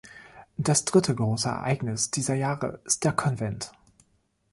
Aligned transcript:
Das 0.57 0.83
dritte 0.85 1.13
große 1.13 1.47
Ereignis 1.47 2.09
dieser 2.09 2.33
Jahre 2.33 2.81
ist 2.85 3.03
der 3.03 3.11
Konvent. 3.11 3.71